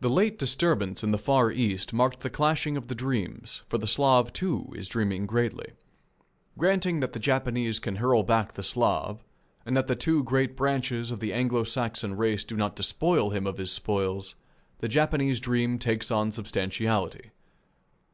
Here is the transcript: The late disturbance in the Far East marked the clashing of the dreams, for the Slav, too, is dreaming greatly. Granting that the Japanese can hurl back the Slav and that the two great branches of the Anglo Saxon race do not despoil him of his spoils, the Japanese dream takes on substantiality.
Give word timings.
The 0.00 0.08
late 0.08 0.38
disturbance 0.38 1.04
in 1.04 1.10
the 1.10 1.18
Far 1.18 1.52
East 1.52 1.92
marked 1.92 2.20
the 2.20 2.30
clashing 2.30 2.78
of 2.78 2.88
the 2.88 2.94
dreams, 2.94 3.60
for 3.68 3.76
the 3.76 3.86
Slav, 3.86 4.32
too, 4.32 4.72
is 4.74 4.88
dreaming 4.88 5.26
greatly. 5.26 5.72
Granting 6.56 7.00
that 7.00 7.12
the 7.12 7.18
Japanese 7.18 7.78
can 7.78 7.96
hurl 7.96 8.22
back 8.22 8.54
the 8.54 8.62
Slav 8.62 9.22
and 9.66 9.76
that 9.76 9.86
the 9.86 9.96
two 9.96 10.24
great 10.24 10.56
branches 10.56 11.10
of 11.10 11.20
the 11.20 11.34
Anglo 11.34 11.62
Saxon 11.62 12.16
race 12.16 12.42
do 12.44 12.56
not 12.56 12.74
despoil 12.74 13.32
him 13.34 13.46
of 13.46 13.58
his 13.58 13.70
spoils, 13.70 14.34
the 14.78 14.88
Japanese 14.88 15.40
dream 15.40 15.78
takes 15.78 16.10
on 16.10 16.32
substantiality. 16.32 17.30